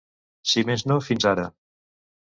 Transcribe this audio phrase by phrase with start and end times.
[0.53, 1.47] Si més no, fins ara.